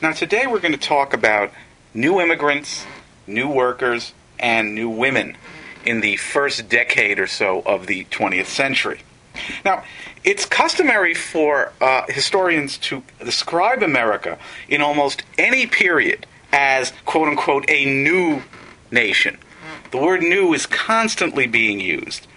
[0.00, 1.50] Now, today we're going to talk about
[1.92, 2.86] new immigrants,
[3.26, 5.36] new workers, and new women
[5.84, 9.00] in the first decade or so of the 20th century.
[9.64, 9.82] Now,
[10.22, 14.38] it's customary for uh, historians to describe America
[14.68, 18.42] in almost any period as, quote unquote, a new
[18.92, 19.36] nation.
[19.90, 22.28] The word new is constantly being used.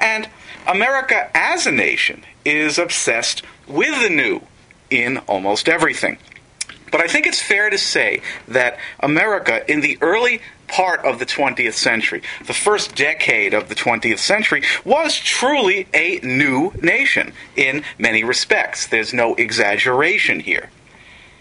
[0.00, 0.28] And
[0.66, 4.40] America as a nation is obsessed with the new
[4.90, 6.18] in almost everything.
[6.94, 11.26] But I think it's fair to say that America, in the early part of the
[11.26, 17.82] 20th century, the first decade of the 20th century, was truly a new nation in
[17.98, 18.86] many respects.
[18.86, 20.70] There's no exaggeration here.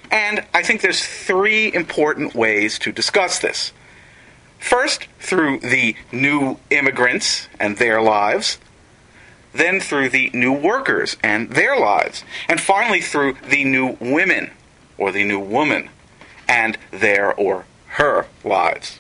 [0.09, 3.73] And I think there's three important ways to discuss this.
[4.57, 8.57] First, through the new immigrants and their lives,
[9.53, 14.49] then through the new workers and their lives, and finally through the new women
[14.97, 15.89] or the new woman
[16.47, 18.99] and their or her lives.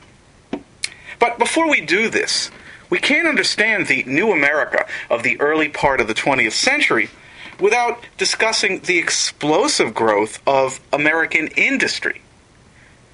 [1.19, 2.51] But before we do this,
[2.89, 7.09] we can't understand the new America of the early part of the 20th century
[7.59, 12.21] without discussing the explosive growth of American industry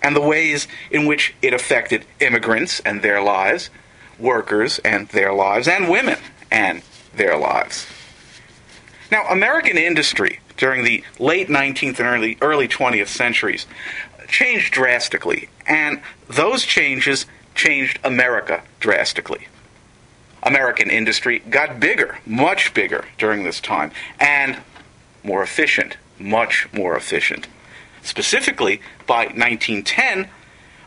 [0.01, 3.69] and the ways in which it affected immigrants and their lives,
[4.17, 6.17] workers and their lives, and women
[6.51, 6.81] and
[7.15, 7.85] their lives.
[9.11, 13.65] Now, American industry during the late 19th and early, early 20th centuries
[14.27, 19.47] changed drastically, and those changes changed America drastically.
[20.43, 24.57] American industry got bigger, much bigger during this time, and
[25.23, 27.47] more efficient, much more efficient.
[28.03, 30.27] Specifically, by 1910,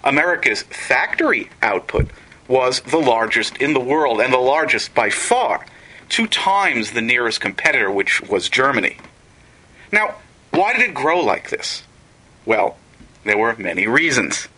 [0.05, 2.09] America's factory output
[2.47, 5.65] was the largest in the world, and the largest by far,
[6.09, 8.99] two times the nearest competitor, which was Germany.
[9.93, 10.17] Now,
[10.51, 11.83] why did it grow like this?
[12.47, 12.77] Well,
[13.25, 14.49] there were many reasons.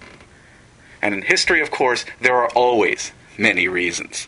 [1.03, 4.27] And in history, of course, there are always many reasons.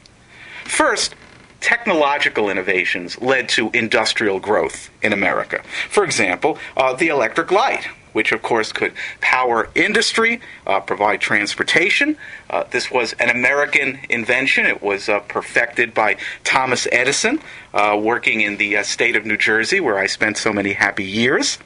[0.64, 1.14] First,
[1.60, 5.62] technological innovations led to industrial growth in America.
[5.88, 12.16] For example, uh, the electric light, which of course could power industry, uh, provide transportation.
[12.48, 14.64] Uh, this was an American invention.
[14.64, 17.42] It was uh, perfected by Thomas Edison,
[17.74, 21.04] uh, working in the uh, state of New Jersey, where I spent so many happy
[21.04, 21.58] years.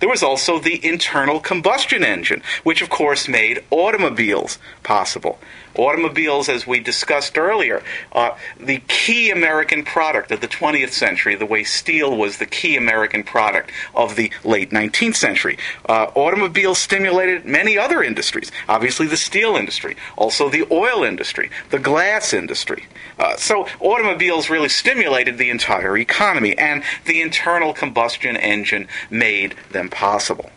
[0.00, 5.38] There was also the internal combustion engine, which of course made automobiles possible.
[5.74, 11.46] Automobiles, as we discussed earlier, uh, the key American product of the 20th century, the
[11.46, 15.58] way steel was the key American product of the late 19th century.
[15.88, 21.78] Uh, automobiles stimulated many other industries, obviously the steel industry, also the oil industry, the
[21.78, 22.86] glass industry.
[23.18, 29.88] Uh, so automobiles really stimulated the entire economy, and the internal combustion engine made them
[29.88, 30.50] possible.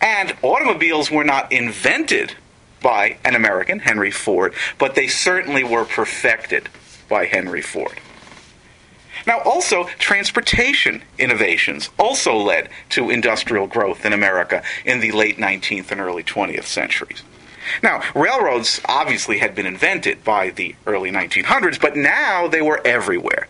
[0.00, 2.34] And automobiles were not invented
[2.80, 6.68] by an American, Henry Ford, but they certainly were perfected
[7.08, 8.00] by Henry Ford.
[9.26, 15.90] Now, also, transportation innovations also led to industrial growth in America in the late 19th
[15.90, 17.22] and early 20th centuries.
[17.82, 23.48] Now, railroads obviously had been invented by the early 1900s, but now they were everywhere.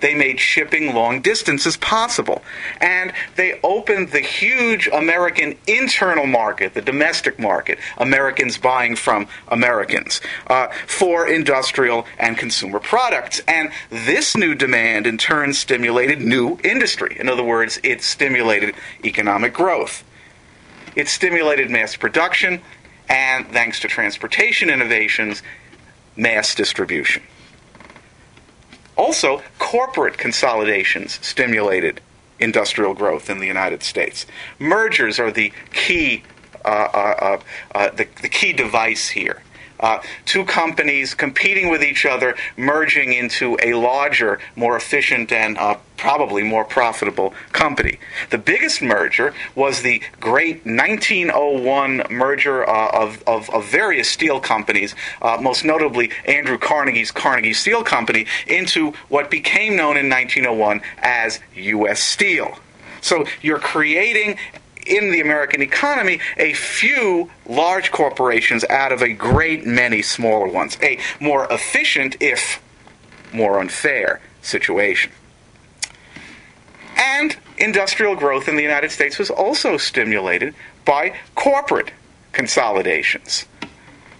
[0.00, 2.42] They made shipping long distances possible.
[2.80, 10.20] And they opened the huge American internal market, the domestic market, Americans buying from Americans,
[10.46, 13.40] uh, for industrial and consumer products.
[13.46, 17.16] And this new demand, in turn, stimulated new industry.
[17.18, 18.74] In other words, it stimulated
[19.04, 20.04] economic growth.
[20.96, 22.60] It stimulated mass production,
[23.08, 25.42] and thanks to transportation innovations,
[26.16, 27.22] mass distribution.
[29.00, 32.02] Also, corporate consolidations stimulated
[32.38, 34.26] industrial growth in the United States.
[34.58, 36.22] Mergers are the key,
[36.66, 37.40] uh, uh, uh,
[37.74, 39.42] uh the, the key device here
[39.80, 45.76] uh, two companies competing with each other, merging into a larger, more efficient, and uh,
[45.96, 47.98] probably more profitable company.
[48.30, 54.94] The biggest merger was the great 1901 merger uh, of, of, of, various steel companies,
[55.20, 61.40] uh, most notably Andrew Carnegie's Carnegie Steel Company, into what became known in 1901 as
[61.54, 62.00] U.S.
[62.00, 62.56] Steel.
[63.02, 64.38] So you're creating
[64.86, 70.76] in the American economy a few large corporations out of a great many smaller ones.
[70.82, 72.62] A more efficient, if
[73.32, 75.12] more unfair, situation.
[76.96, 80.54] And industrial growth in the United States was also stimulated
[80.84, 81.92] by corporate
[82.32, 83.46] consolidations.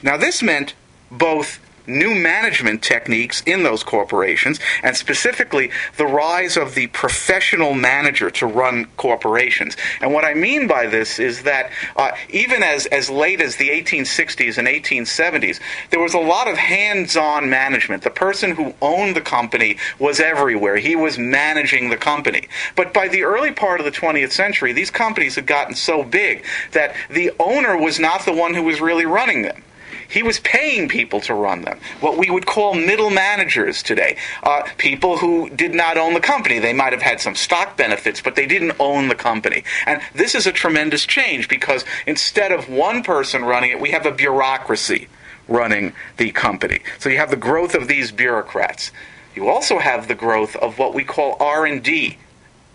[0.02, 0.74] Now, this meant
[1.10, 1.60] both
[1.90, 8.46] new management techniques in those corporations, and specifically the rise of the professional manager to
[8.46, 9.76] run corporations.
[10.00, 13.68] And what I mean by this is that uh, even as, as late as the
[13.68, 15.60] 1860s and 1870s,
[15.90, 18.02] there was a lot of hands on management.
[18.02, 22.48] The person who owned the company was everywhere, he was managing the company.
[22.76, 26.44] But by the early part of the 20th century, these companies had gotten so big
[26.72, 29.62] that the owner was not the one who was really running them.
[30.08, 34.16] He was paying people to run them, what we would call middle managers today.
[34.42, 36.58] Uh, people who did not own the company.
[36.58, 39.64] They might have had some stock benefits, but they didn't own the company.
[39.86, 44.06] And this is a tremendous change because instead of one person running it, we have
[44.06, 45.08] a bureaucracy
[45.48, 46.80] running the company.
[46.98, 48.92] So you have the growth of these bureaucrats.
[49.34, 52.18] You also have the growth of what we call R&D,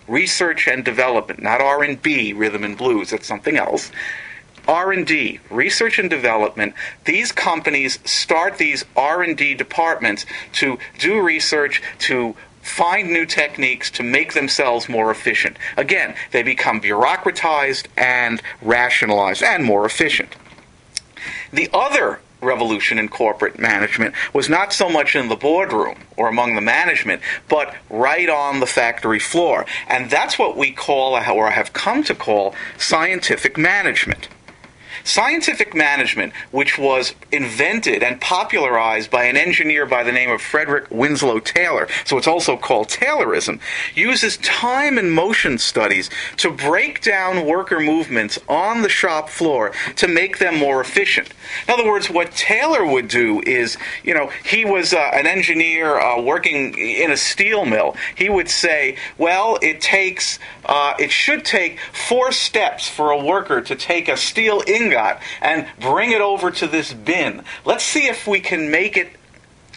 [0.08, 3.92] research and development, not R&B, rhythm and blues, that's something else.
[4.68, 6.74] R&D, research and development,
[7.06, 14.34] these companies start these R&D departments to do research, to find new techniques to make
[14.34, 15.58] themselves more efficient.
[15.78, 20.36] Again, they become bureaucratized and rationalized and more efficient.
[21.54, 26.56] The other revolution in corporate management was not so much in the boardroom or among
[26.56, 29.66] the management, but right on the factory floor.
[29.88, 34.28] And that's what we call, or have come to call, scientific management.
[35.06, 40.88] Scientific management, which was invented and popularized by an engineer by the name of Frederick
[40.90, 43.60] Winslow Taylor, so it's also called Taylorism,
[43.94, 50.08] uses time and motion studies to break down worker movements on the shop floor to
[50.08, 51.30] make them more efficient.
[51.68, 56.00] In other words, what Taylor would do is, you know, he was uh, an engineer
[56.00, 57.96] uh, working in a steel mill.
[58.16, 63.62] He would say, well, it takes, uh, it should take four steps for a worker
[63.62, 67.44] to take a steel ingot got and bring it over to this bin.
[67.66, 69.10] Let's see if we can make it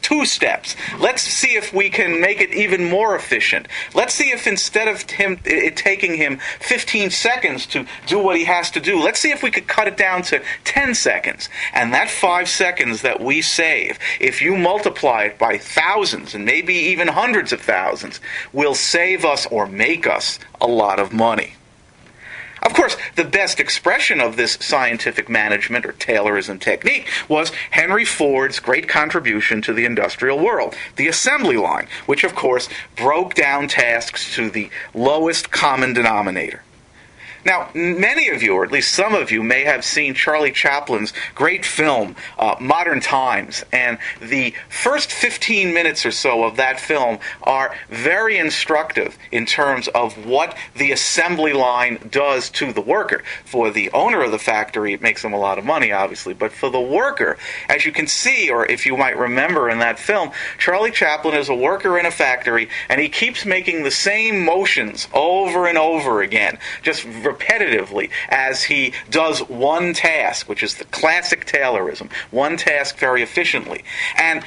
[0.09, 0.75] two steps.
[0.99, 3.69] Let's see if we can make it even more efficient.
[3.95, 8.45] Let's see if instead of him it taking him 15 seconds to do what he
[8.45, 11.49] has to do, let's see if we could cut it down to 10 seconds.
[11.75, 16.75] And that 5 seconds that we save, if you multiply it by thousands and maybe
[16.75, 18.21] even hundreds of thousands,
[18.53, 21.58] will save us or make us a lot of money.
[22.63, 28.61] Of course, the best expression of this scientific management or Taylorism technique was Henry Ford's
[28.61, 34.35] great contribution to the industrial world, the assembly line, which of course broke down tasks
[34.35, 36.63] to the lowest common denominator.
[37.45, 41.13] Now, many of you, or at least some of you, may have seen Charlie Chaplin's
[41.35, 47.19] great film, uh, Modern Times, and the first 15 minutes or so of that film
[47.45, 53.23] are very instructive in terms of what the assembly line does to the worker.
[53.45, 56.53] For the owner of the factory, it makes them a lot of money, obviously, but
[56.53, 57.37] for the worker,
[57.69, 61.49] as you can see, or if you might remember in that film, Charlie Chaplin is
[61.49, 66.23] a worker in a factory, and he keeps making the same motions over and over
[66.23, 72.99] again, just repetitively as he does one task, which is the classic Taylorism, one task
[72.99, 73.85] very efficiently.
[74.17, 74.45] And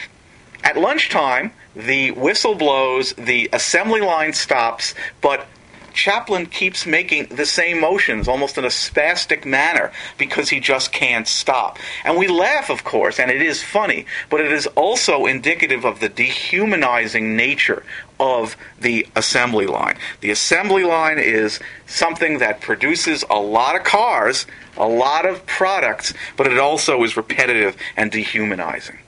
[0.64, 5.48] at lunchtime, the whistle blows, the assembly line stops, but
[5.94, 11.28] Chaplin keeps making the same motions almost in a spastic manner because he just can't
[11.28, 11.78] stop.
[12.04, 16.00] And we laugh, of course, and it is funny, but it is also indicative of
[16.00, 17.84] the dehumanizing nature
[18.20, 19.98] of the assembly line.
[20.22, 24.46] The assembly line is something that produces a lot of cars,
[24.78, 29.00] a lot of products, but it also is repetitive and dehumanizing.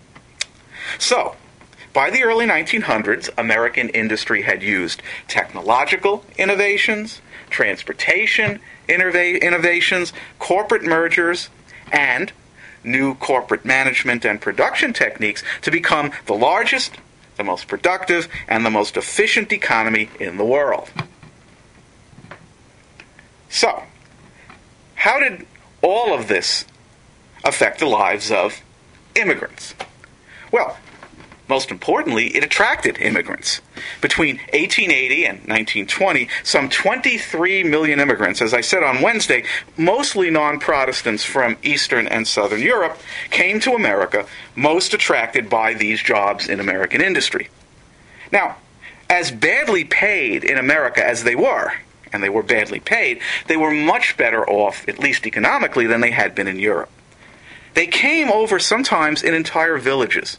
[1.00, 1.36] So,
[1.94, 8.60] by the early 1900s, American industry had used technological innovations, transportation
[8.90, 11.50] innovations, corporate mergers,
[11.92, 12.32] and
[12.84, 16.98] new corporate management and production techniques to become the largest,
[17.38, 20.90] the most productive, and the most efficient economy in the world.
[23.50, 23.84] So,
[24.96, 25.46] how did
[25.82, 26.66] all of this
[27.44, 28.62] affect the lives of
[29.16, 29.76] immigrants?
[30.52, 30.78] Well,
[31.48, 33.62] most importantly, it attracted immigrants.
[34.02, 39.44] Between 1880 and 1920, some 23 million immigrants, as I said on Wednesday,
[39.76, 42.98] mostly non Protestants from Eastern and Southern Europe,
[43.30, 47.50] came to America, most attracted by these jobs in American industry.
[48.32, 48.58] Now,
[49.10, 51.74] as badly paid in America as they were,
[52.14, 56.12] and they were badly paid, they were much better off, at least economically, than they
[56.12, 56.90] had been in Europe.
[57.74, 60.38] They came over sometimes in entire villages.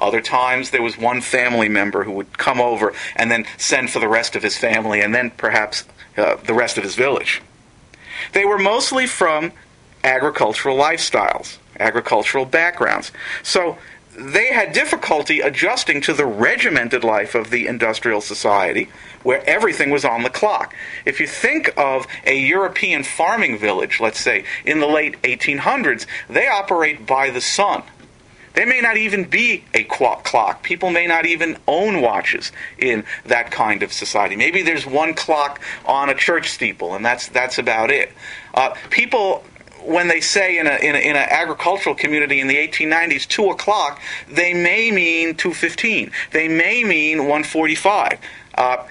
[0.00, 3.98] Other times there was one family member who would come over and then send for
[3.98, 5.84] the rest of his family and then perhaps
[6.16, 7.42] uh, the rest of his village.
[8.32, 9.52] They were mostly from
[10.04, 13.12] agricultural lifestyles, agricultural backgrounds.
[13.42, 13.78] So
[14.18, 18.88] they had difficulty adjusting to the regimented life of the industrial society
[19.22, 20.74] where everything was on the clock.
[21.04, 26.46] If you think of a European farming village, let's say in the late 1800s, they
[26.46, 27.82] operate by the sun.
[28.56, 30.62] They may not even be a clock.
[30.62, 34.34] People may not even own watches in that kind of society.
[34.34, 38.10] Maybe there's one clock on a church steeple, and that's that's about it.
[38.54, 39.44] Uh, people
[39.84, 43.50] when they say in, a, in, a, in an agricultural community in the 1890s 2
[43.50, 48.18] o'clock they may mean 2.15 they may mean 1.45
[48.56, 48.84] uh,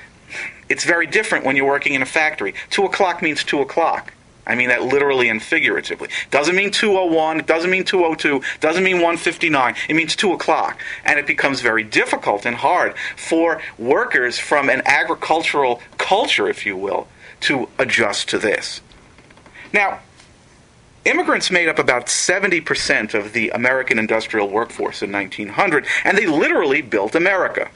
[0.69, 4.13] it's very different when you're working in a factory 2 o'clock means 2 o'clock
[4.47, 6.09] I mean that literally and figuratively.
[6.31, 9.75] Doesn't mean 201, doesn't mean 202, doesn't mean 159.
[9.89, 10.81] It means 2 o'clock.
[11.03, 16.77] And it becomes very difficult and hard for workers from an agricultural culture, if you
[16.77, 17.07] will,
[17.41, 18.81] to adjust to this.
[19.73, 19.99] Now,
[21.05, 26.81] Immigrants made up about 70% of the American industrial workforce in 1900, and they literally
[26.81, 27.69] built America.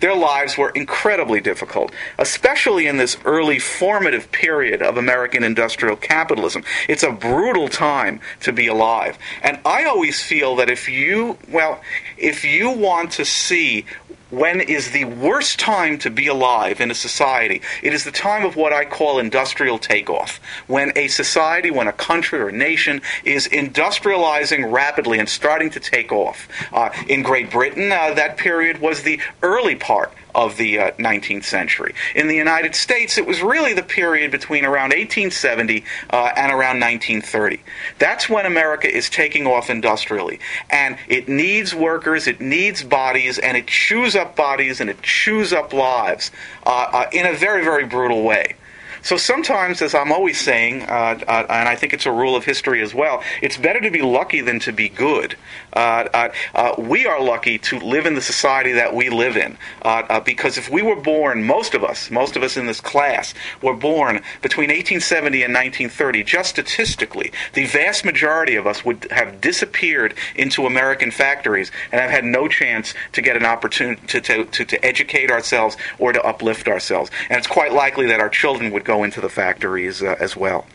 [0.00, 6.64] Their lives were incredibly difficult, especially in this early formative period of American industrial capitalism.
[6.88, 9.18] It's a brutal time to be alive.
[9.42, 11.80] And I always feel that if you, well,
[12.16, 13.84] if you want to see
[14.30, 17.60] when is the worst time to be alive in a society.
[17.82, 20.40] It is the time of what I call industrial takeoff.
[20.66, 25.80] When a society, when a country or a nation is industrializing rapidly and starting to
[25.80, 26.48] take off.
[26.72, 31.44] Uh, in Great Britain, uh, that period was the early part of the uh, 19th
[31.44, 31.94] century.
[32.14, 36.80] In the United States, it was really the period between around 1870 uh, and around
[36.80, 37.60] 1930.
[37.98, 40.40] That's when America is taking off industrially.
[40.68, 45.52] And it needs workers, it needs bodies, and it chews up bodies and it chews
[45.52, 46.30] up lives
[46.64, 48.54] uh, uh in a very, very brutal way.
[49.02, 52.44] So sometimes, as I'm always saying, uh, uh, and I think it's a rule of
[52.44, 55.36] history as well, it's better to be lucky than to be good.
[55.72, 59.56] Uh, uh, uh we are lucky to live in the society that we live in
[59.82, 63.34] uh, because if we were born, most of us, most of us in this class,
[63.62, 69.40] were born between 1870 and 1930, just statistically, the vast majority of us would have
[69.40, 74.44] disappeared into American factories and have had no chance to get an opportunity to, to,
[74.44, 77.10] to, to educate ourselves or to uplift ourselves.
[77.28, 80.66] And it's quite likely that our children would go into the factories uh, as well.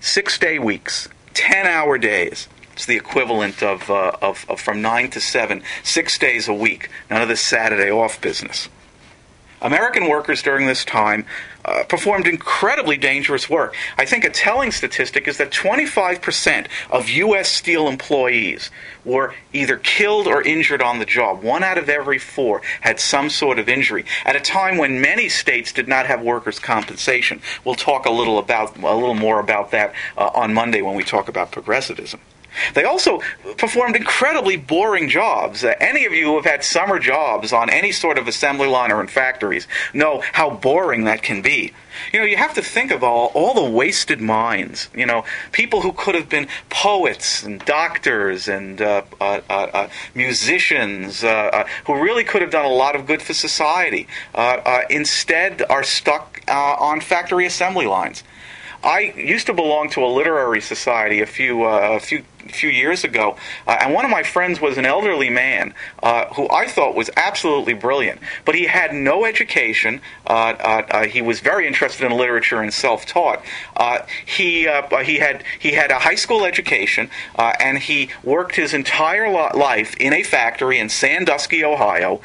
[0.00, 2.48] Six day weeks, 10 hour days.
[2.72, 6.88] It's the equivalent of, uh, of, of from 9 to 7, six days a week.
[7.10, 8.70] None of this Saturday off business.
[9.64, 11.24] American workers during this time
[11.64, 13.74] uh, performed incredibly dangerous work.
[13.96, 17.48] I think a telling statistic is that 25% of U.S.
[17.48, 18.70] steel employees
[19.06, 21.42] were either killed or injured on the job.
[21.42, 25.30] One out of every four had some sort of injury at a time when many
[25.30, 27.40] states did not have workers' compensation.
[27.64, 31.04] We'll talk a little about a little more about that uh, on Monday when we
[31.04, 32.20] talk about progressivism.
[32.74, 33.20] They also
[33.56, 35.64] performed incredibly boring jobs.
[35.64, 38.92] Uh, any of you who have had summer jobs on any sort of assembly line
[38.92, 41.72] or in factories know how boring that can be.
[42.12, 44.88] You know, you have to think of all, all the wasted minds.
[44.94, 49.88] You know, people who could have been poets and doctors and uh, uh, uh, uh
[50.14, 54.06] musicians uh, who really could have done a lot of good for society.
[54.90, 58.22] instead, are stuck on factory assembly lines.
[58.84, 63.36] I used to belong to a literary society a few a few few years ago,
[63.66, 65.72] uh, and one of my friends was an elderly man
[66.02, 70.02] uh, who I thought was absolutely brilliant, but he had no education.
[70.26, 73.42] Uh, uh, uh he was very interested in literature and self-taught.
[73.76, 74.68] Uh, he
[75.04, 80.12] he had he had a high school education, and he worked his entire life in
[80.12, 82.20] a factory in Sandusky, Ohio.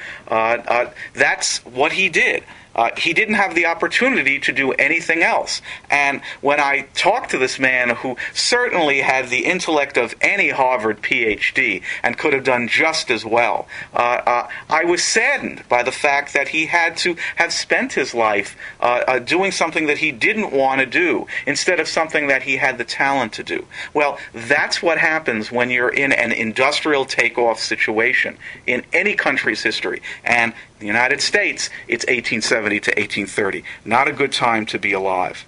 [1.13, 2.44] that's what he did.
[2.76, 5.62] Uh, he didn't have the opportunity to do anything else.
[5.90, 11.02] And when I talked to this man who certainly had the intellect of any Harvard
[11.02, 15.92] PhD and could have done just as well, uh, uh, I was saddened by the
[15.92, 20.12] fact that he had to have spent his life uh, uh, doing something that he
[20.12, 23.66] didn't want to do instead of something that he had the talent to do.
[23.94, 30.02] Well, that's what happens when you're in an industrial takeoff situation in any country's history.
[30.24, 33.64] And the United States, it's 1870 to 1830.
[33.86, 35.46] Not a good time to be alive.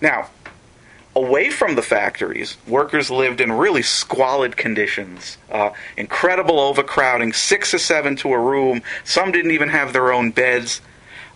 [0.00, 0.30] Now,
[1.14, 5.38] away from the factories, workers lived in really squalid conditions.
[5.50, 8.82] Uh, incredible overcrowding, six or seven to a room.
[9.04, 10.80] Some didn't even have their own beds.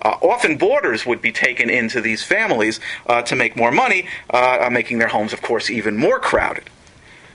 [0.02, 4.68] Uh, often boarders would be taken into these families uh, to make more money, uh,
[4.70, 6.64] making their homes, of course, even more crowded.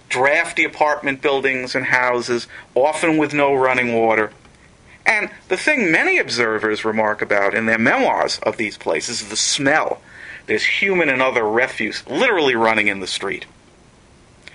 [0.07, 4.31] Drafty apartment buildings and houses, often with no running water.
[5.05, 9.35] And the thing many observers remark about in their memoirs of these places is the
[9.35, 10.01] smell.
[10.47, 13.45] There's human and other refuse literally running in the street.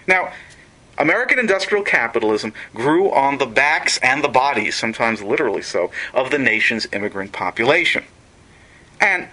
[0.07, 0.33] Now,
[0.99, 6.39] American industrial capitalism grew on the backs and the bodies, sometimes literally so, of the
[6.39, 8.05] nation's immigrant population.
[9.01, 9.29] And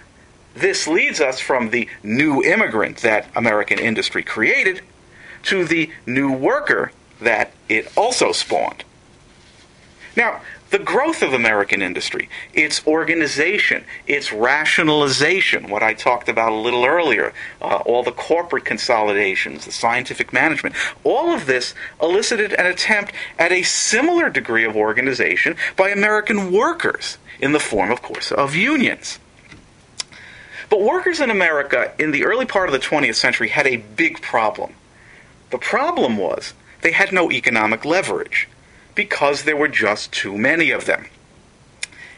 [0.55, 4.81] this leads us from the new immigrant that American industry created
[5.43, 8.83] to the new worker that it also spawned.
[10.15, 16.55] Now, the growth of American industry, its organization, its rationalization, what I talked about a
[16.55, 22.65] little earlier, uh, all the corporate consolidations, the scientific management, all of this elicited an
[22.65, 28.31] attempt at a similar degree of organization by American workers in the form, of course,
[28.31, 29.19] of unions.
[30.69, 34.21] But workers in America in the early part of the 20th century had a big
[34.21, 34.74] problem.
[35.50, 38.50] The problem was they had no economic leverage
[38.97, 41.05] because there were just too many of them.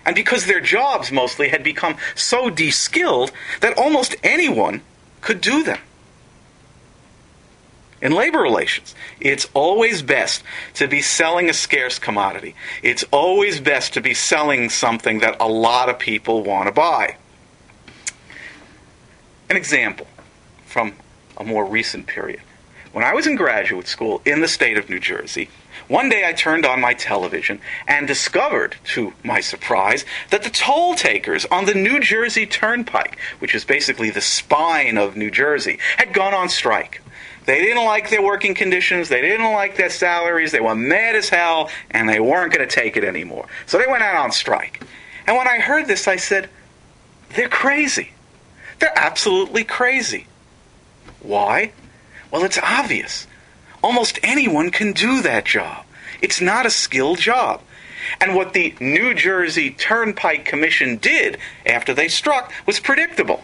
[0.05, 4.81] And because their jobs mostly had become so de-skilled that almost anyone
[5.21, 5.77] could do them.
[8.01, 10.41] In labor relations, it's always best
[10.75, 12.55] to be selling a scarce commodity.
[12.81, 17.17] It's always best to be selling something that a lot of people want to buy.
[19.49, 20.07] An example
[20.65, 20.93] from
[21.35, 22.41] a more recent period.
[22.91, 25.49] When I was in graduate school in the state of New Jersey,
[25.87, 30.95] one day I turned on my television and discovered, to my surprise, that the toll
[30.95, 36.13] takers on the New Jersey Turnpike, which is basically the spine of New Jersey, had
[36.13, 37.01] gone on strike.
[37.45, 41.29] They didn't like their working conditions, they didn't like their salaries, they were mad as
[41.29, 43.47] hell, and they weren't going to take it anymore.
[43.67, 44.83] So they went out on strike.
[45.27, 46.49] And when I heard this, I said,
[47.35, 48.13] they're crazy.
[48.79, 50.25] They're absolutely crazy.
[51.21, 51.71] Why?
[52.31, 53.27] Well, it's obvious.
[53.81, 55.85] Almost anyone can do that job.
[56.21, 57.61] It's not a skilled job.
[58.19, 63.43] And what the New Jersey Turnpike Commission did after they struck was predictable.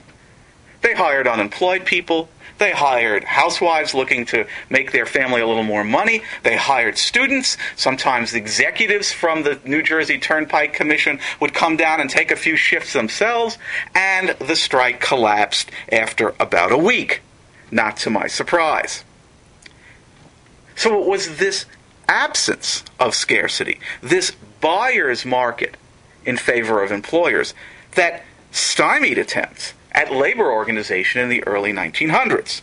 [0.82, 2.30] They hired unemployed people.
[2.58, 6.22] They hired housewives looking to make their family a little more money.
[6.44, 7.58] They hired students.
[7.76, 12.36] Sometimes the executives from the New Jersey Turnpike Commission would come down and take a
[12.38, 13.58] few shifts themselves.
[13.94, 17.22] And the strike collapsed after about a week,
[17.72, 19.04] not to my surprise.
[20.76, 21.66] So it was this
[22.08, 25.78] absence of scarcity, this buyer's market
[26.26, 27.54] in favor of employers,
[27.94, 32.62] that stymied attempts at labor organization in the early 1900s.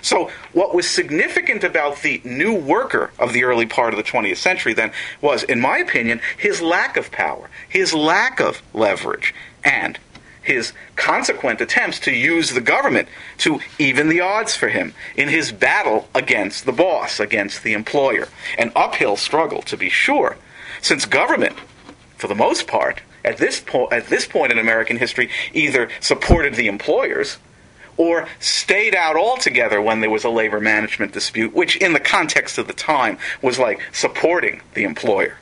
[0.00, 4.36] So, what was significant about the new worker of the early part of the 20th
[4.36, 9.98] century then was, in my opinion, his lack of power, his lack of leverage, and
[10.48, 13.06] his consequent attempts to use the government
[13.36, 18.28] to even the odds for him in his battle against the boss, against the employer.
[18.56, 20.36] An uphill struggle, to be sure,
[20.80, 21.56] since government,
[22.16, 26.54] for the most part, at this, po- at this point in American history, either supported
[26.54, 27.36] the employers
[27.98, 32.56] or stayed out altogether when there was a labor management dispute, which in the context
[32.56, 35.36] of the time was like supporting the employer.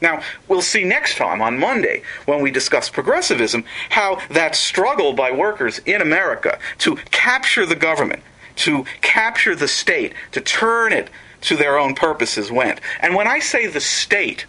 [0.00, 5.30] Now, we'll see next time on Monday when we discuss progressivism how that struggle by
[5.30, 8.22] workers in America to capture the government,
[8.56, 11.08] to capture the state, to turn it
[11.42, 12.80] to their own purposes went.
[13.00, 14.46] And when I say the state,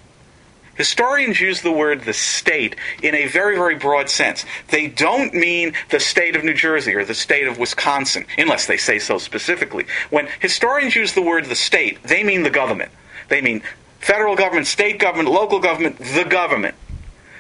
[0.76, 4.46] historians use the word the state in a very, very broad sense.
[4.70, 8.78] They don't mean the state of New Jersey or the state of Wisconsin, unless they
[8.78, 9.86] say so specifically.
[10.10, 12.92] When historians use the word the state, they mean the government.
[13.30, 13.62] They mean
[14.08, 16.76] federal government, state government, local government, the government.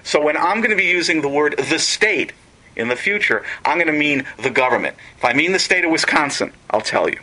[0.03, 2.33] So when I'm going to be using the word the state
[2.75, 4.97] in the future, I'm going to mean the government.
[5.15, 7.19] If I mean the state of Wisconsin, I'll tell you.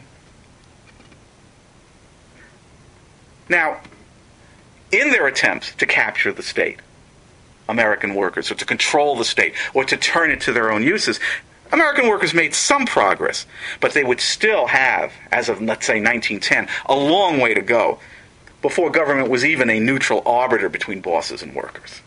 [3.50, 3.82] Now,
[4.90, 6.80] in their attempts to capture the state,
[7.68, 11.20] American workers, or to control the state, or to turn it to their own uses,
[11.70, 13.44] American workers made some progress,
[13.80, 18.00] but they would still have, as of, let's say, 1910, a long way to go
[18.64, 22.00] before government was even a neutral arbiter between bosses and workers.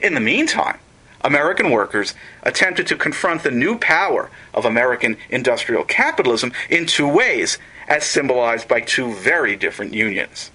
[0.00, 0.80] In the meantime,
[1.20, 7.58] American workers attempted to confront the new power of American industrial capitalism in two ways,
[7.86, 10.50] as symbolized by two very different unions.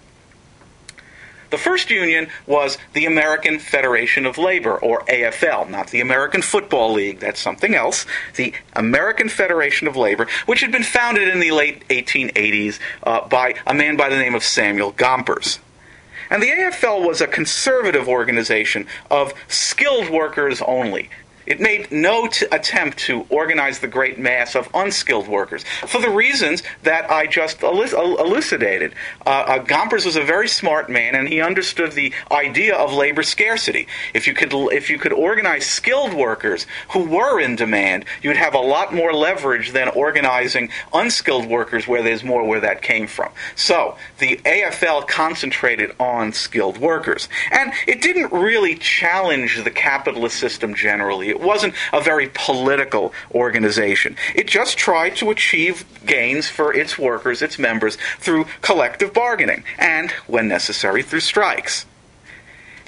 [1.51, 6.93] The first union was the American Federation of Labor, or AFL, not the American Football
[6.93, 8.05] League, that's something else.
[8.35, 13.55] The American Federation of Labor, which had been founded in the late 1880s uh, by
[13.67, 15.59] a man by the name of Samuel Gompers.
[16.29, 21.09] And the AFL was a conservative organization of skilled workers only.
[21.51, 26.09] It made no t- attempt to organize the great mass of unskilled workers for the
[26.09, 28.93] reasons that I just elucidated.
[29.25, 33.21] Uh, uh, Gompers was a very smart man, and he understood the idea of labor
[33.21, 33.89] scarcity.
[34.13, 38.53] If you could, if you could organize skilled workers who were in demand, you'd have
[38.53, 43.29] a lot more leverage than organizing unskilled workers where there's more where that came from.
[43.57, 50.73] So the AFL concentrated on skilled workers, and it didn't really challenge the capitalist system
[50.73, 51.27] generally.
[51.27, 54.15] It wasn't a very political organization.
[54.36, 60.12] It just tried to achieve gains for its workers, its members, through collective bargaining and,
[60.27, 61.86] when necessary, through strikes.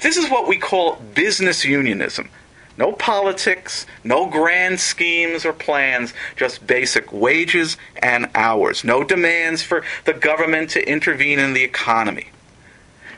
[0.02, 2.28] This is what we call business unionism.
[2.76, 8.82] No politics, no grand schemes or plans, just basic wages and hours.
[8.82, 12.28] No demands for the government to intervene in the economy.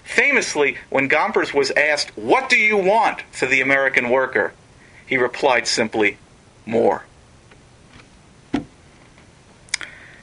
[0.04, 4.52] Famously, when Gompers was asked, What do you want for the American worker?
[5.06, 6.18] He replied simply,
[6.64, 7.04] More.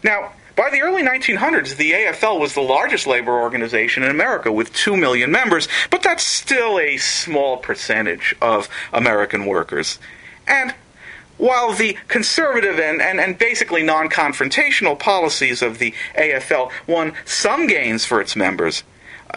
[0.04, 4.74] Now, by the early 1900s, the AFL was the largest labor organization in America with
[4.74, 9.98] 2 million members, but that's still a small percentage of American workers.
[10.48, 10.76] And
[11.38, 17.66] while the conservative and, and, and basically non confrontational policies of the AFL won some
[17.66, 18.84] gains for its members,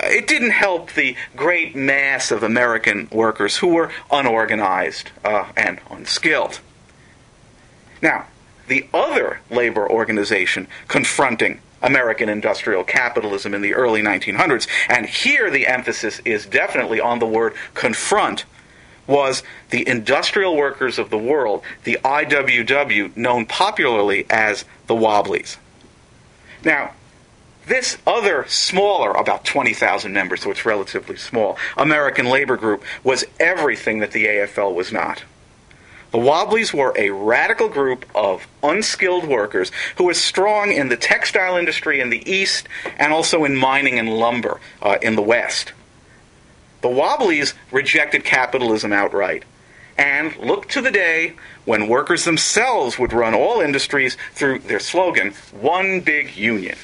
[0.03, 6.61] it didn't help the great mass of American workers who were unorganized uh, and unskilled.
[8.03, 8.27] Now,
[8.69, 15.67] the other labor organization confronting American industrial capitalism in the early 1900s, and here the
[15.67, 18.45] emphasis is definitely on the word confront,
[19.07, 25.59] was the Industrial Workers of the World, the IWW, known popularly as the Wobblies.
[26.65, 26.93] Now,
[27.67, 33.99] this other smaller, about 20,000 members, so it's relatively small, American labor group was everything
[33.99, 35.25] that the AFL was not.
[36.13, 41.57] The Wobblies were a radical group of unskilled workers who were strong in the textile
[41.57, 45.73] industry in the East and also in mining and lumber uh, in the West.
[46.83, 49.45] The Wobblies rejected capitalism outright
[49.99, 55.33] and looked to the day when workers themselves would run all industries through their slogan,
[55.53, 56.77] One Big Union.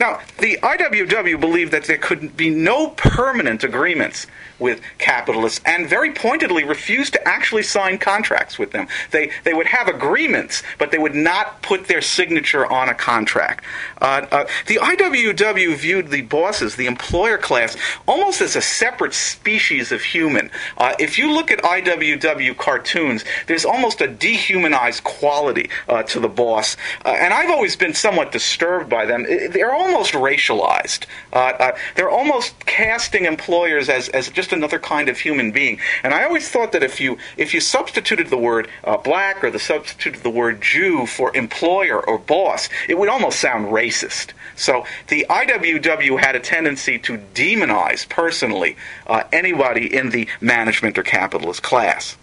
[0.00, 4.26] Now, the IWW believed that there could be no permanent agreements
[4.58, 8.88] with capitalists and very pointedly refused to actually sign contracts with them.
[9.10, 13.64] They, they would have agreements, but they would not put their signature on a contract.
[14.00, 19.92] Uh, uh, the IWW viewed the bosses, the employer class, almost as a separate species
[19.92, 20.50] of human.
[20.76, 26.28] Uh, if you look at IWW cartoons, there's almost a dehumanized quality uh, to the
[26.28, 26.76] boss.
[27.04, 29.24] Uh, and I've always been somewhat disturbed by them.
[29.24, 31.06] They're almost racialized.
[31.32, 35.78] Uh, they're almost casting employers as, as just just another kind of human being.
[36.02, 39.50] And I always thought that if you if you substituted the word uh, black or
[39.50, 44.32] the substituted the word Jew for employer or boss, it would almost sound racist.
[44.56, 51.02] So the IWW had a tendency to demonize personally uh, anybody in the management or
[51.02, 52.16] capitalist class.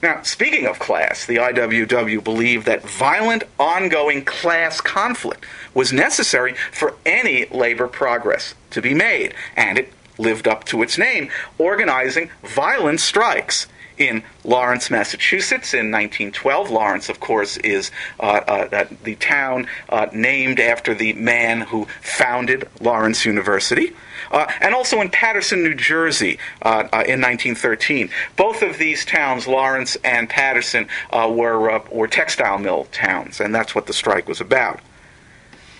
[0.00, 6.94] Now, speaking of class, the IWW believed that violent, ongoing class conflict was necessary for
[7.04, 13.00] any labor progress to be made, and it lived up to its name, organizing violent
[13.00, 16.70] strikes in Lawrence, Massachusetts in 1912.
[16.70, 22.68] Lawrence, of course, is uh, uh, the town uh, named after the man who founded
[22.80, 23.94] Lawrence University.
[24.30, 28.10] Uh, and also in Paterson, New Jersey uh, uh, in 1913.
[28.36, 33.86] Both of these towns, Lawrence and Paterson, were, were textile mill towns, and that's what
[33.86, 34.80] the strike was about.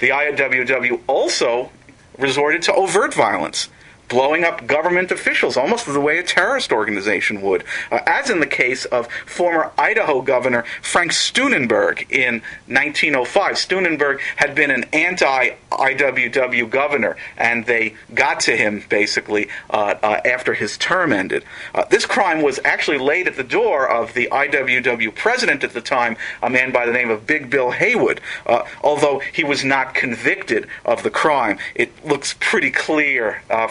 [0.01, 1.71] The IWW also
[2.19, 3.69] resorted to overt violence
[4.09, 8.47] blowing up government officials, almost the way a terrorist organization would, uh, as in the
[8.47, 13.55] case of former Idaho Governor Frank Steunenberg in 1905.
[13.55, 20.21] Steunenberg had been an anti IWW governor, and they got to him basically uh, uh,
[20.25, 21.45] after his term ended.
[21.75, 25.81] Uh, this crime was actually laid at the door of the IWW president at the
[25.81, 28.21] time, a man by the name of Big Bill Haywood.
[28.47, 33.69] Uh, although he was not convicted of the crime, it looks pretty clear uh,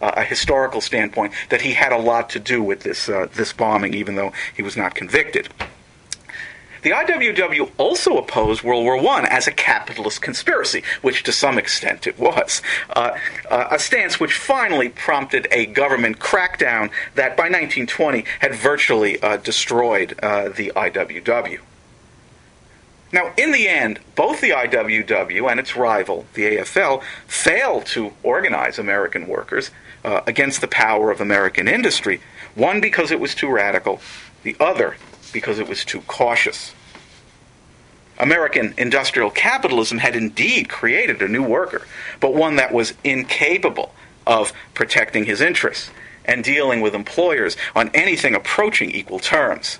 [0.00, 3.52] uh, a historical standpoint that he had a lot to do with this uh, this
[3.52, 5.48] bombing, even though he was not convicted.
[6.82, 12.06] The IWW also opposed World War I as a capitalist conspiracy, which to some extent
[12.06, 12.62] it was.
[12.90, 13.18] Uh,
[13.50, 19.36] uh, a stance which finally prompted a government crackdown that by 1920 had virtually uh,
[19.38, 21.58] destroyed the IWW.
[23.16, 28.78] Now, in the end, both the IWW and its rival, the AFL, failed to organize
[28.78, 29.70] American workers
[30.04, 32.20] uh, against the power of American industry,
[32.54, 34.02] One because it was too radical,
[34.42, 34.96] the other
[35.32, 36.74] because it was too cautious.
[38.18, 41.86] American industrial capitalism had indeed created a new worker,
[42.20, 43.94] but one that was incapable
[44.26, 45.90] of protecting his interests
[46.26, 49.78] and dealing with employers on anything approaching equal terms.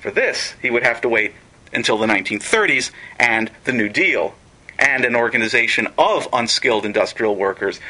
[0.00, 1.32] For this, he would have to wait
[1.72, 4.34] until the 1930s and the New Deal
[4.78, 7.80] and an organization of unskilled industrial workers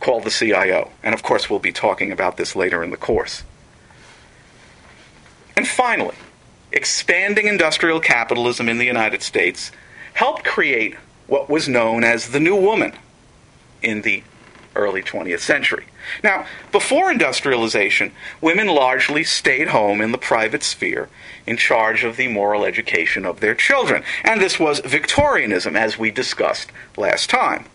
[0.00, 0.90] called the CIO.
[1.02, 3.42] And of course, we'll be talking about this later in the course.
[5.56, 6.16] And finally,
[6.72, 9.70] expanding industrial capitalism in the United States
[10.14, 10.94] helped create
[11.26, 12.92] what was known as the New Woman
[13.82, 14.22] in the
[14.76, 15.84] early 20th century.
[16.22, 21.08] Now, before industrialization, women largely stayed home in the private sphere
[21.46, 24.02] in charge of the moral education of their children.
[24.22, 27.66] And this was Victorianism, as we discussed last time.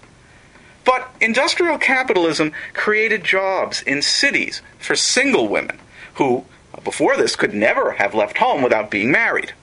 [0.86, 5.80] But industrial capitalism created jobs in cities for single women
[6.16, 6.46] who,
[6.84, 9.54] before this, could never have left home without being married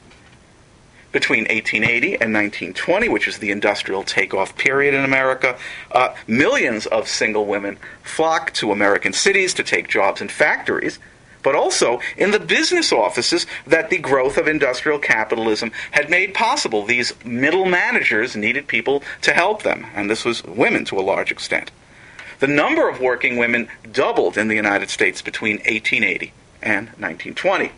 [1.12, 5.56] between 1880 and 1920, which is the industrial takeoff period in America,
[5.92, 10.98] uh, millions of single women flocked to American cities to take jobs in factories,
[11.42, 16.84] but also in the business offices that the growth of industrial capitalism had made possible.
[16.84, 21.30] These middle managers needed people to help them, and this was women to a large
[21.30, 21.70] extent.
[22.38, 27.72] The number of working women doubled in the United States between 1880 and 1920.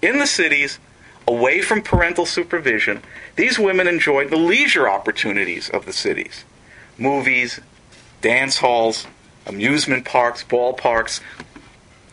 [0.00, 0.78] In the cities,
[1.26, 3.02] away from parental supervision,
[3.36, 6.44] these women enjoyed the leisure opportunities of the cities
[6.96, 7.60] movies,
[8.20, 9.06] dance halls,
[9.46, 11.20] amusement parks, ballparks.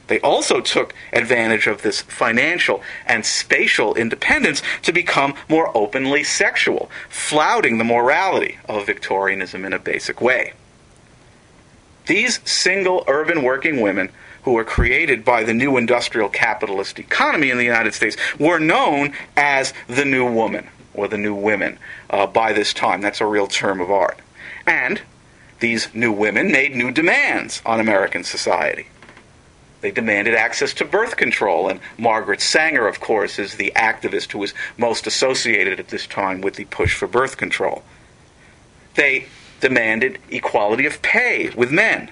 [0.08, 6.90] They also took advantage of this financial and spatial independence to become more openly sexual,
[7.10, 10.54] flouting the morality of Victorianism in a basic way.
[12.08, 14.10] These single urban working women
[14.44, 19.14] who were created by the new industrial capitalist economy in the United States were known
[19.38, 21.78] as the new woman or the new women
[22.10, 23.02] uh, by this time.
[23.02, 24.20] That's a real term of art.
[24.66, 25.02] And
[25.60, 28.88] these new women made new demands on American society.
[29.82, 34.40] They demanded access to birth control, and Margaret Sanger, of course, is the activist who
[34.40, 37.84] was most associated at this time with the push for birth control.
[38.96, 39.26] They
[39.60, 42.12] demanded equality of pay with men.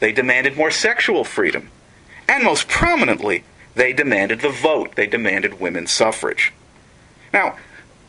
[0.00, 1.70] They demanded more sexual freedom.
[2.28, 4.96] And most prominently, they demanded the vote.
[4.96, 6.52] They demanded women's suffrage.
[7.32, 7.56] Now,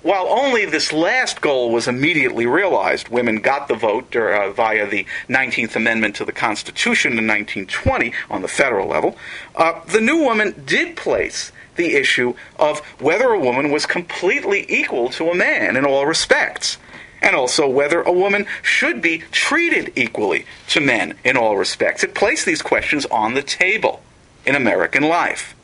[0.02, 5.06] while only this last goal was immediately realized, women got the vote uh, via the
[5.30, 9.16] 19th Amendment to the Constitution in 1920 on the federal level,
[9.56, 15.10] uh, the new woman did place the issue of whether a woman was completely equal
[15.10, 16.78] to a man in all respects
[17.22, 22.04] and also whether a woman should be treated equally to men in all respects.
[22.04, 24.02] It placed these questions on the table
[24.46, 25.56] in American life.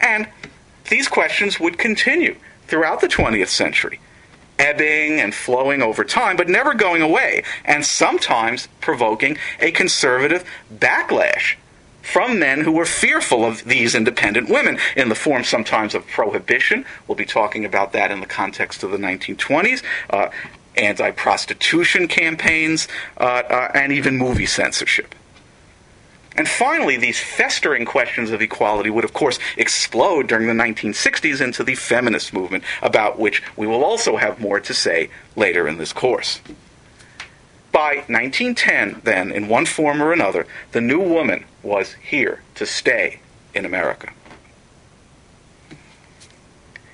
[0.00, 0.28] And
[0.90, 4.00] these questions would continue throughout the 20th century,
[4.58, 11.56] ebbing and flowing over time, but never going away, and sometimes provoking a conservative backlash
[12.02, 16.84] from men who were fearful of these independent women in the form sometimes of prohibition.
[17.08, 19.82] We'll be talking about that in the context of the 1920s.
[20.10, 20.28] Uh,
[20.76, 25.14] anti prostitution campaigns, uh, uh, and even movie censorship.
[26.36, 31.62] And finally, these festering questions of equality would, of course, explode during the 1960s into
[31.62, 35.92] the feminist movement, about which we will also have more to say later in this
[35.92, 36.40] course.
[37.70, 43.20] By 1910, then, in one form or another, the new woman was here to stay
[43.54, 44.12] in America.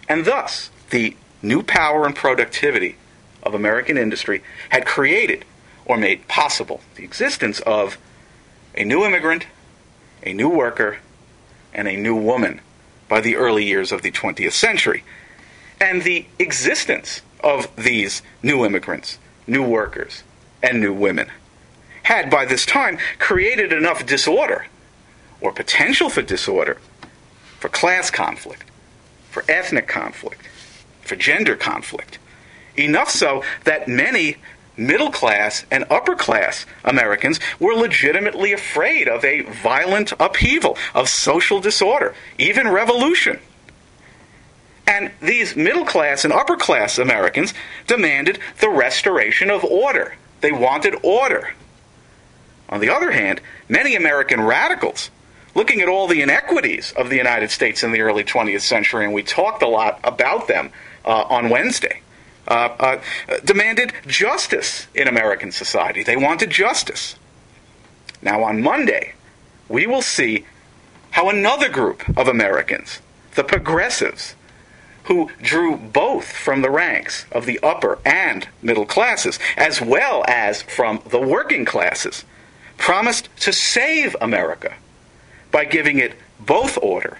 [0.08, 2.96] And thus, the new power and productivity
[3.42, 5.44] of American industry had created
[5.84, 7.98] or made possible the existence of
[8.74, 9.46] a new immigrant,
[10.22, 10.98] a new worker,
[11.72, 12.60] and a new woman
[13.08, 15.02] by the early years of the 20th century.
[15.80, 20.22] And the existence of these new immigrants, new workers,
[20.62, 21.30] and new women
[22.04, 24.66] had by this time created enough disorder,
[25.40, 26.78] or potential for disorder,
[27.58, 28.64] for class conflict,
[29.30, 30.46] for ethnic conflict,
[31.02, 32.18] for gender conflict,
[32.76, 34.36] Enough so that many
[34.76, 41.60] middle class and upper class Americans were legitimately afraid of a violent upheaval, of social
[41.60, 43.38] disorder, even revolution.
[44.86, 47.54] And these middle class and upper class Americans
[47.86, 50.16] demanded the restoration of order.
[50.40, 51.54] They wanted order.
[52.68, 55.10] On the other hand, many American radicals,
[55.54, 59.12] looking at all the inequities of the United States in the early 20th century, and
[59.12, 60.70] we talked a lot about them
[61.04, 62.00] uh, on Wednesday,
[62.48, 62.98] uh,
[63.44, 66.02] demanded justice in American society.
[66.02, 67.16] They wanted justice.
[68.22, 69.14] Now, on Monday,
[69.68, 70.44] we will see
[71.12, 73.00] how another group of Americans,
[73.34, 74.34] the progressives,
[75.04, 80.62] who drew both from the ranks of the upper and middle classes, as well as
[80.62, 82.24] from the working classes,
[82.76, 84.74] promised to save America
[85.50, 87.18] by giving it both order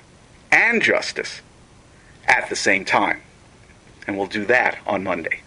[0.53, 1.41] and justice
[2.27, 3.21] at the same time.
[4.07, 5.43] And we'll do that on Monday.